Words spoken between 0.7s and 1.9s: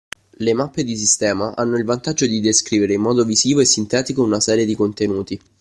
di sistema hanno il